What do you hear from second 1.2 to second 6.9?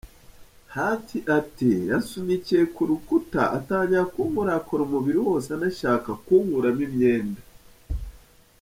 ati” Yansunikiye ku rukuta, atangira kunkorakora umubiri wose anashaka kunkuramo